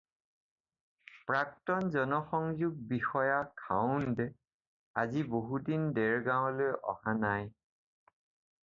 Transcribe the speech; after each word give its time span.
প্ৰাক্তন 1.27 1.91
জনসংযোগ 1.95 2.79
বিষয়া 2.93 3.37
খাউণ্ড 3.65 4.27
আজি 5.05 5.23
বহুত 5.37 5.69
দিন 5.71 5.87
দেৰগাঁৱলৈ 6.01 6.75
অহা 6.97 7.17
নাই। 7.25 7.49